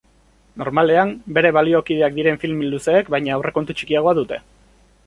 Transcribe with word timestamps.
Normalean, 0.61 1.11
bere 1.35 1.51
baliokideak 1.59 2.17
diren 2.17 2.41
film 2.45 2.65
luzeek 2.73 3.13
baino 3.17 3.37
aurrekontu 3.39 3.79
txikiagoa 3.79 4.21
dute. 4.23 4.43